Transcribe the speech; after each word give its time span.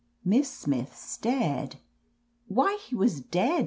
Miss 0.25 0.49
Smith 0.51 0.95
stared. 0.97 1.75
"Why, 2.47 2.79
he 2.83 2.95
was 2.95 3.19
dead. 3.21 3.59